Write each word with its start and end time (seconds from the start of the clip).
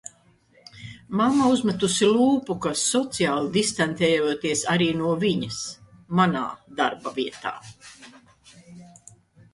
Mamma 1.19 1.49
uzmetusi 1.55 2.07
lūpu, 2.13 2.55
ka 2.63 2.71
sociāli 2.83 3.53
distancējoties 3.59 4.63
arī 4.77 4.89
no 5.03 5.13
viņas. 5.27 5.61
Manā 6.21 6.45
darbavietā. 6.81 7.53